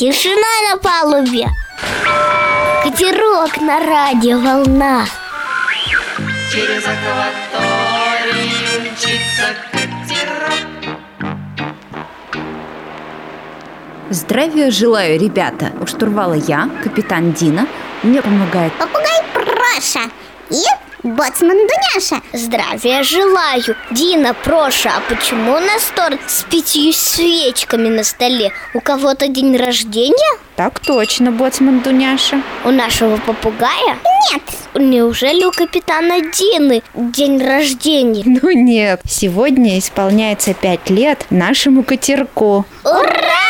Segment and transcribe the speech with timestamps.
[0.00, 1.46] Тишина на палубе
[2.82, 5.06] Катерок на радиоволнах
[6.50, 8.40] Через акваторию
[8.80, 10.96] мчится катерок
[14.08, 15.70] Здравия желаю, ребята!
[15.82, 17.66] У штурвала я, капитан Дина.
[18.02, 18.99] Мне помогает Проша
[20.50, 20.62] и
[21.02, 22.20] боцман Дуняша.
[22.32, 28.52] Здравия желаю Дина, Проша, а почему у нас торт с пятью свечками на столе?
[28.74, 30.38] У кого-то день рождения?
[30.56, 32.42] Так точно, боцман Дуняша.
[32.64, 33.98] У нашего попугая?
[34.30, 34.42] Нет,
[34.74, 38.22] Неужели у капитана Дины день рождения?
[38.24, 42.64] Ну нет, сегодня исполняется пять лет нашему катерку.
[42.84, 43.49] Ура!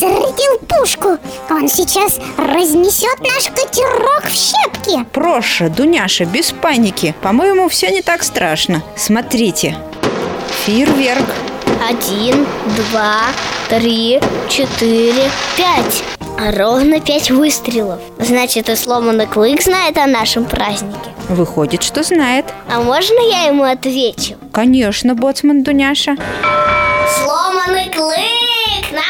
[0.00, 1.18] Зарядил пушку.
[1.50, 5.04] Он сейчас разнесет наш катерок в щепки.
[5.12, 7.14] Проша, Дуняша, без паники.
[7.22, 8.82] По-моему, все не так страшно.
[8.96, 9.76] Смотрите.
[10.64, 11.26] Фейерверк.
[11.88, 12.46] Один,
[12.90, 13.18] два,
[13.68, 16.02] три, четыре, пять.
[16.56, 18.00] Ровно пять выстрелов.
[18.18, 21.10] Значит, и сломанный клык знает о нашем празднике.
[21.28, 22.46] Выходит, что знает.
[22.70, 24.36] А можно я ему отвечу?
[24.52, 26.16] Конечно, боцман Дуняша.
[27.22, 28.92] Сломанный клык!
[28.92, 29.09] Нам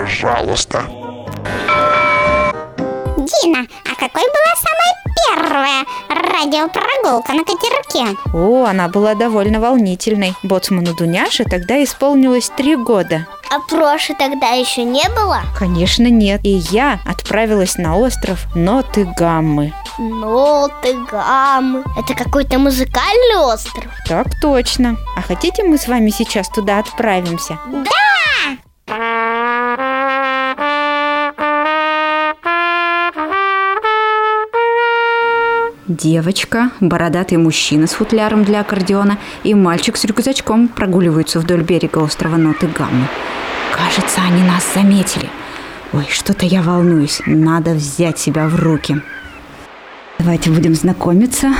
[0.00, 0.82] Пожалуйста.
[3.16, 4.92] Дина, а какой была самая
[5.22, 8.16] первая радиопрогулка на катерке?
[8.34, 10.34] О, она была довольно волнительной.
[10.42, 13.28] Боцману Дуняше тогда исполнилось три года.
[13.50, 15.42] А Проши тогда еще не было?
[15.56, 16.40] Конечно, нет.
[16.42, 19.72] И я отправилась на остров Ноты Гаммы.
[19.96, 21.84] Ноты, гаммы.
[21.96, 23.84] Это какой-то музыкальный остров?
[24.08, 24.96] Так точно.
[25.16, 27.60] А хотите мы с вами сейчас туда отправимся?
[35.86, 42.36] Девочка, бородатый мужчина с футляром для аккордеона и мальчик с рюкзачком прогуливаются вдоль берега острова
[42.36, 43.06] Ноты Гаммы.
[43.70, 45.28] Кажется, они нас заметили.
[45.92, 47.20] Ой, что-то я волнуюсь.
[47.26, 49.02] Надо взять себя в руки.
[50.18, 51.52] Давайте будем знакомиться.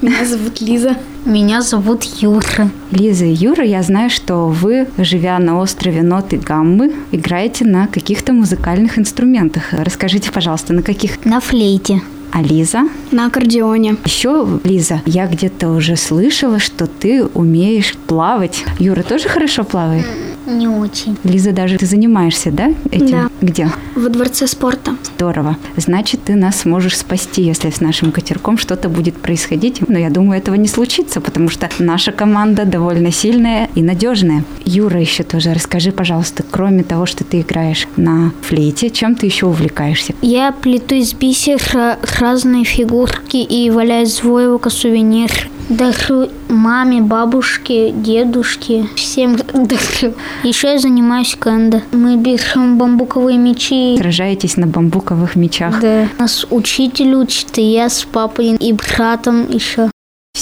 [0.00, 0.96] Меня зовут Лиза.
[1.26, 2.70] Меня зовут Юра.
[2.92, 8.32] Лиза и Юра, я знаю, что вы, живя на острове Ноты Гаммы, играете на каких-то
[8.32, 9.64] музыкальных инструментах.
[9.72, 11.26] Расскажите, пожалуйста, на каких?
[11.26, 12.00] На флейте.
[12.36, 12.82] А Лиза?
[13.12, 13.96] На аккордеоне.
[14.04, 18.62] Еще, Лиза, я где-то уже слышала, что ты умеешь плавать.
[18.78, 20.04] Юра тоже хорошо плавает?
[20.46, 21.16] Не очень.
[21.24, 23.10] Лиза, даже ты занимаешься, да, этим?
[23.10, 23.30] Да.
[23.40, 23.68] Где?
[23.94, 24.96] Во дворце спорта.
[25.16, 25.56] Здорово.
[25.76, 29.86] Значит, ты нас сможешь спасти, если с нашим катерком что-то будет происходить.
[29.88, 34.44] Но я думаю, этого не случится, потому что наша команда довольно сильная и надежная.
[34.64, 39.46] Юра, еще тоже расскажи, пожалуйста, кроме того, что ты играешь на флейте, чем ты еще
[39.46, 40.14] увлекаешься?
[40.22, 45.48] Я плету из бисера разные фигурки и валяю своего сувенир.
[45.68, 50.14] Дарю маме, бабушке, дедушке, всем дарю.
[50.44, 51.82] Еще я занимаюсь кендо.
[51.90, 53.96] Мы берем бамбуковые мечи.
[53.98, 55.80] Сражаетесь на бамбуковых мечах.
[55.80, 56.08] Да.
[56.18, 59.90] Нас учитель учит, и я с папой и братом еще.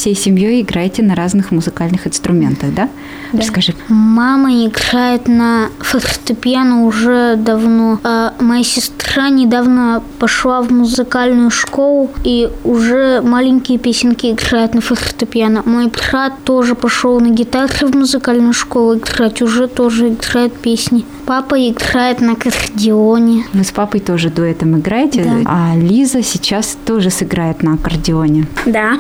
[0.04, 2.90] Всей семьей играете на разных музыкальных инструментах, да?
[3.32, 3.38] Да.
[3.38, 3.72] Расскажи.
[3.88, 12.50] Мама играет на фортепиано уже давно, а моя сестра недавно пошла в музыкальную школу и
[12.64, 15.62] уже маленькие песенки играет на фортепиано.
[15.64, 21.06] Мой брат тоже пошел на гитаре в музыкальную школу играть, уже тоже играет песни.
[21.24, 23.46] Папа играет на аккордеоне.
[23.54, 25.32] Вы с папой тоже дуэтом играете, Да.
[25.46, 28.46] а Лиза сейчас тоже сыграет на аккордеоне.
[28.66, 28.98] Да.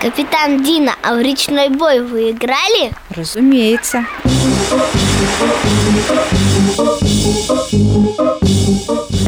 [0.00, 2.92] Капитан Дина, а в речной бой вы играли?
[3.10, 4.04] Разумеется.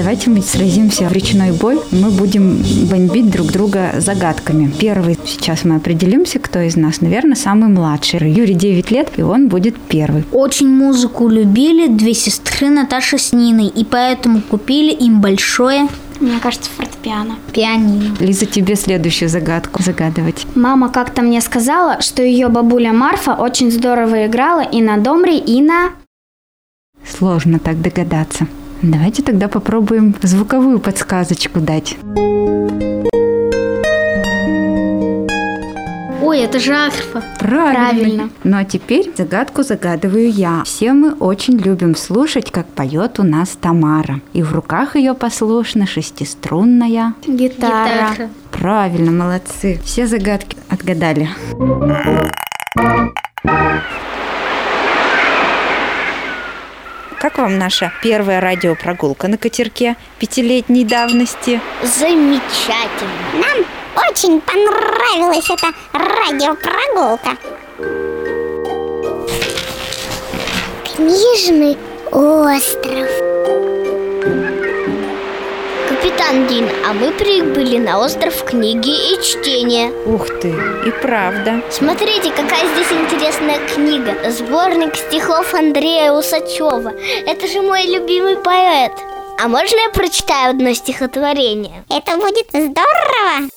[0.01, 1.79] Давайте мы сразимся в речной бой.
[1.91, 2.57] Мы будем
[2.91, 4.73] бомбить друг друга загадками.
[4.81, 8.33] Первый, сейчас мы определимся, кто из нас, наверное, самый младший.
[8.33, 10.25] Юрий 9 лет, и он будет первый.
[10.33, 15.87] Очень музыку любили две сестры Наташа с Ниной, и поэтому купили им большое
[16.19, 17.37] Мне кажется, фортепиано.
[17.53, 18.17] пианино.
[18.21, 20.47] Лиза, тебе следующую загадку загадывать.
[20.55, 25.61] Мама как-то мне сказала, что ее бабуля Марфа очень здорово играла и на домре, и
[25.61, 25.91] на...
[27.07, 28.47] Сложно так догадаться.
[28.83, 31.97] Давайте тогда попробуем звуковую подсказочку дать.
[36.23, 37.23] Ой, это же арфа.
[37.39, 37.75] Правильно.
[37.75, 38.31] Правильно.
[38.45, 40.63] Ну а теперь загадку загадываю я.
[40.65, 44.21] Все мы очень любим слушать, как поет у нас Тамара.
[44.33, 47.15] И в руках ее послушна шестиструнная.
[47.27, 48.13] Гитара.
[48.13, 48.31] Гитара.
[48.51, 49.81] Правильно, молодцы.
[49.85, 51.29] Все загадки отгадали.
[57.21, 61.61] Как вам наша первая радиопрогулка на катерке пятилетней давности?
[61.83, 63.11] Замечательно.
[63.35, 63.59] Нам
[64.09, 67.37] очень понравилась эта радиопрогулка.
[70.97, 71.77] Книжный
[72.11, 73.90] остров.
[76.11, 79.93] Капитан Дин, а мы прибыли на остров книги и чтения.
[80.07, 81.63] Ух ты, и правда.
[81.71, 84.17] Смотрите, какая здесь интересная книга.
[84.29, 86.93] Сборник стихов Андрея Усачева.
[87.27, 88.93] Это же мой любимый поэт.
[89.41, 91.85] А можно я прочитаю одно стихотворение?
[91.89, 93.49] Это будет здорово.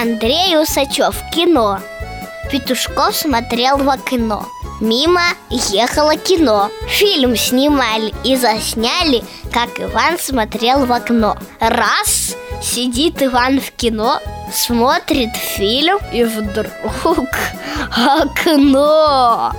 [0.00, 1.78] Андрей Усачев, кино.
[2.50, 4.46] Петушков смотрел в окно.
[4.80, 6.70] Мимо ехало кино.
[6.86, 11.36] Фильм снимали и засняли, как Иван смотрел в окно.
[11.58, 14.20] Раз сидит Иван в кино,
[14.52, 16.70] смотрит фильм и вдруг
[17.90, 19.52] окно.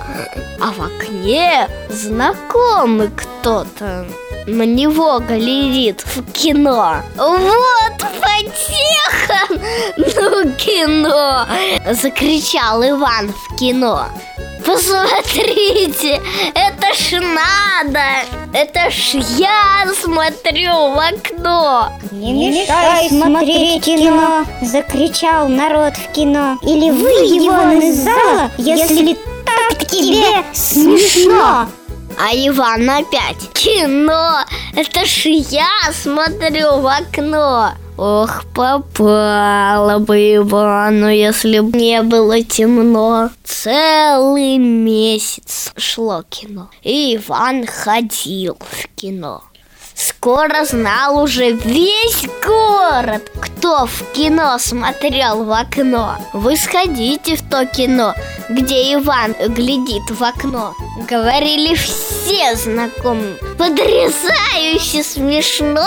[0.60, 4.06] А в окне знакомый кто-то
[4.46, 7.02] на него глядит в кино.
[7.16, 8.80] Вот потеха!
[9.96, 11.46] Ну, кино!
[11.90, 14.06] Закричал Иван в кино.
[14.64, 16.20] Посмотрите,
[16.54, 18.00] это ж надо!
[18.52, 21.88] Это ж я смотрю в окно!
[22.10, 26.58] Не мешай смотреть кино, закричал народ в кино.
[26.62, 31.66] Или выйди вон из зала, если так тебе смешно.
[32.18, 34.44] А Иван опять Кино!
[34.76, 43.28] Это ж я смотрю в окно Ох, попало бы Ивану, если б не было темно
[43.44, 49.42] Целый месяц шло кино И Иван ходил в кино
[49.94, 56.16] Скоро знал уже весь город, кто в кино смотрел в окно.
[56.32, 58.14] Вы сходите в то кино,
[58.48, 60.74] где Иван глядит в окно.
[61.06, 63.34] Говорили все знакомые.
[63.58, 65.86] Подрезающе смешно.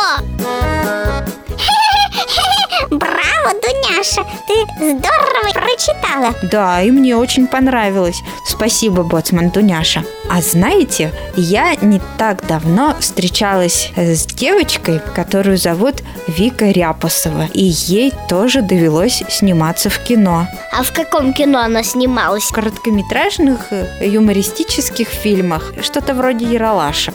[2.89, 6.33] Браво, Дуняша, ты здорово прочитала.
[6.43, 8.21] Да, и мне очень понравилось.
[8.45, 10.03] Спасибо, боцман Дуняша.
[10.29, 17.47] А знаете, я не так давно встречалась с девочкой, которую зовут Вика Ряпосова.
[17.53, 20.47] И ей тоже довелось сниматься в кино.
[20.71, 22.43] А в каком кино она снималась?
[22.43, 25.73] В короткометражных э, юмористических фильмах.
[25.81, 27.13] Что-то вроде Яралаша.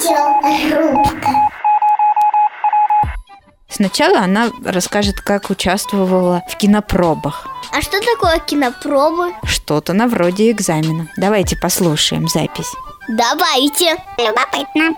[0.00, 1.39] Радиорубка.
[3.80, 7.48] Сначала она расскажет, как участвовала в кинопробах.
[7.72, 9.32] А что такое кинопробы?
[9.44, 11.08] Что-то на вроде экзамена.
[11.16, 12.70] Давайте послушаем запись.
[13.08, 13.96] Давайте.
[14.18, 14.94] Любопытно.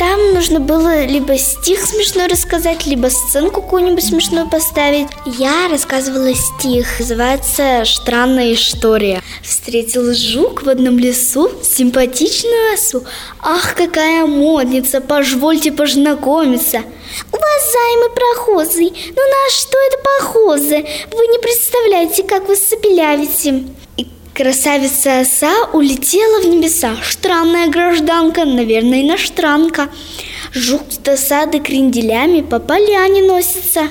[0.00, 5.08] Там нужно было либо стих смешной рассказать, либо сценку какую-нибудь смешную поставить.
[5.26, 9.20] Я рассказывала стих, называется «Странная история».
[9.42, 13.04] Встретил жук в одном лесу симпатичную осу.
[13.42, 16.82] Ах, какая модница, позвольте познакомиться.
[17.30, 20.86] Уважаемый прохожий, ну на что это похоже?
[21.12, 23.66] Вы не представляете, как вы сопелявите.
[24.40, 26.96] Красавица оса улетела в небеса.
[27.06, 29.90] Странная гражданка, наверное, иностранка.
[30.54, 33.88] Жук с досады кренделями по поляне носится.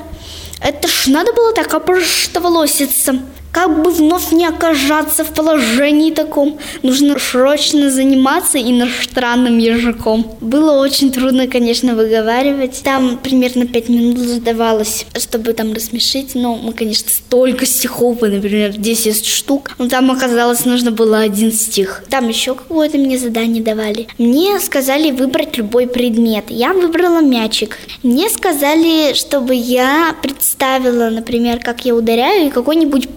[0.59, 3.19] Это ж надо было так опроштоволоситься.
[3.51, 10.37] Как бы вновь не оказаться в положении таком, нужно срочно заниматься иностранным языком.
[10.39, 12.81] Было очень трудно, конечно, выговаривать.
[12.83, 16.35] Там примерно пять минут задавалось, чтобы там рассмешить.
[16.35, 19.71] Но мы, конечно, столько стихов, например, 10 штук.
[19.79, 22.03] Но там оказалось, нужно было один стих.
[22.09, 24.07] Там еще какое-то мне задание давали.
[24.17, 26.45] Мне сказали выбрать любой предмет.
[26.49, 27.77] Я выбрала мячик.
[28.03, 33.09] Мне сказали, чтобы я представила, например, как я ударяю, и какой-нибудь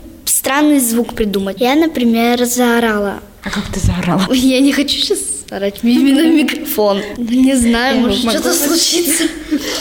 [0.42, 1.61] странный звук придумать.
[1.61, 3.20] Я, например, заорала.
[3.44, 4.26] А как ты заорала?
[4.32, 5.20] Я не хочу сейчас
[5.52, 7.02] орать именно микрофон.
[7.18, 9.25] Не знаю, может что-то случится.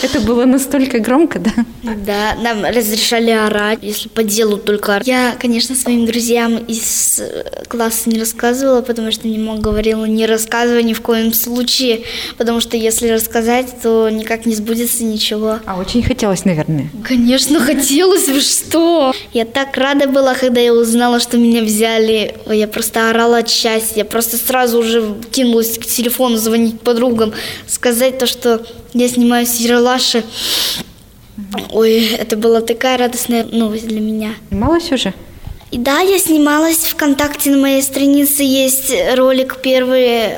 [0.02, 1.52] Это было настолько громко, да?
[1.82, 5.06] Да, нам разрешали орать, если по делу только орать.
[5.06, 10.26] Я, конечно, своим друзьям из э, класса не рассказывала, потому что мне мама говорила, не
[10.26, 12.02] рассказывай ни в коем случае,
[12.36, 15.58] потому что если рассказать, то никак не сбудется ничего.
[15.64, 16.90] А очень хотелось, наверное.
[17.04, 19.12] Конечно, хотелось, вы что?
[19.32, 22.34] Я так рада была, когда я узнала, что меня взяли.
[22.46, 23.98] Ой, Я просто орала от счастья.
[23.98, 27.32] Я просто сразу уже кинулась хотелось к телефону звонить подругам,
[27.66, 28.64] сказать то, что
[28.94, 30.24] я снимаюсь в Ералаше.
[31.70, 34.34] Ой, это была такая радостная новость для меня.
[34.48, 35.14] Снималась уже?
[35.70, 40.36] И да, я снималась ВКонтакте, на моей странице есть ролик первый,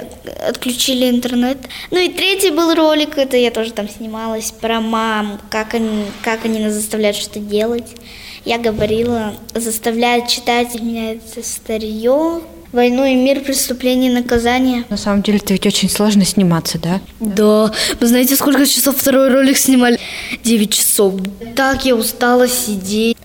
[0.49, 1.59] отключили интернет.
[1.91, 6.45] Ну и третий был ролик, это я тоже там снималась, про мам, как они, как
[6.45, 7.97] они нас заставляют что-то делать.
[8.45, 12.43] Я говорила, заставляют читать меня это старье,
[12.75, 14.85] войну и мир, преступление и наказание.
[14.91, 17.01] На самом деле, это ведь очень сложно сниматься, да?
[17.21, 19.99] Да, вы знаете, сколько часов второй ролик снимали?
[20.43, 21.15] 9 часов.
[21.55, 23.17] Так я устала сидеть.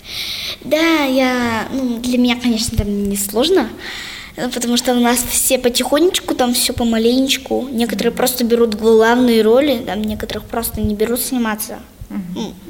[0.64, 3.70] Да, я, ну, для меня, конечно, там не сложно,
[4.54, 7.68] потому что у нас все потихонечку, там все помаленечку.
[7.72, 11.80] Некоторые просто берут главные роли, там некоторых просто не берут сниматься.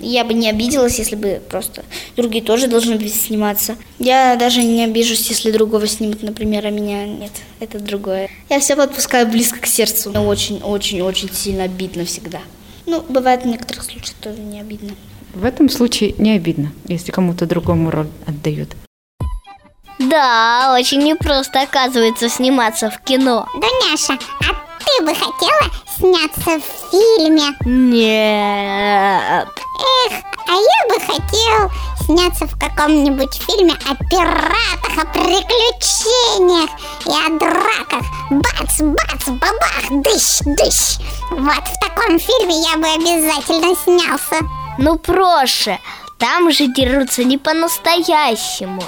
[0.02, 1.84] Я бы не обиделась, если бы просто
[2.16, 3.76] другие тоже должны были сниматься.
[3.98, 7.32] Я даже не обижусь, если другого снимут, например, а меня нет.
[7.60, 8.30] Это другое.
[8.50, 10.10] Я все подпускаю близко к сердцу.
[10.10, 12.40] Мне очень-очень-очень сильно обидно всегда.
[12.86, 14.92] Ну, бывает в некоторых случаях тоже не обидно.
[15.34, 18.70] В этом случае не обидно, если кому-то другому роль отдают.
[20.00, 23.48] Да, очень непросто оказывается сниматься в кино.
[23.54, 27.54] Дуняша, а ты бы хотела сняться в фильме?
[27.66, 29.48] Нет.
[30.08, 30.14] Эх,
[30.48, 31.72] а я бы хотел
[32.06, 36.70] сняться в каком-нибудь фильме о пиратах, о приключениях
[37.06, 38.06] и о драках.
[38.32, 40.98] Бац, бац, бабах, дыщ, дыщ.
[41.32, 44.46] Вот в таком фильме я бы обязательно снялся.
[44.78, 45.80] Ну проще.
[46.18, 48.84] Там же дерутся не по-настоящему.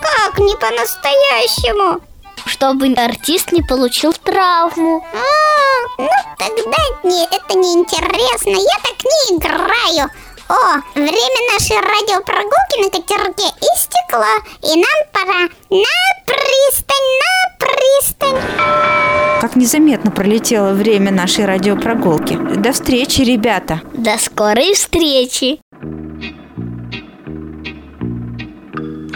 [0.00, 2.00] Как не по-настоящему?
[2.46, 5.04] Чтобы артист не получил травму.
[5.12, 10.10] А, ну тогда не, это не интересно, я так не играю.
[10.48, 14.24] О, время нашей радиопрогулки на катерке истекло,
[14.62, 15.84] и нам пора на
[16.24, 19.40] пристань, на пристань.
[19.40, 22.36] Как незаметно пролетело время нашей радиопрогулки.
[22.36, 23.80] До встречи, ребята!
[23.92, 25.58] До скорой встречи.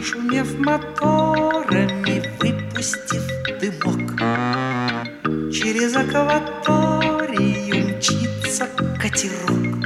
[0.02, 2.00] Шумев моторами,
[2.80, 3.22] выпустив
[3.60, 4.18] дымок.
[5.52, 8.66] Через акваторию мчится
[8.99, 9.84] катерок.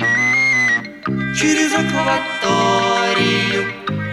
[1.36, 3.62] Через акваторию,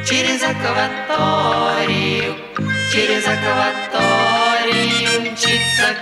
[0.04, 2.36] через акваторию,
[2.92, 5.96] через акваторию мчится